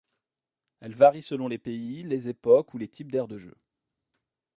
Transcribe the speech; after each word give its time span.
Elles 0.79 0.95
varient 0.95 1.21
selon 1.21 1.47
les 1.47 1.59
pays, 1.59 2.01
les 2.01 2.27
époques 2.27 2.73
ou 2.73 2.79
les 2.79 2.87
types 2.87 3.11
d'aires 3.11 3.27
de 3.27 3.37
jeux. 3.37 3.57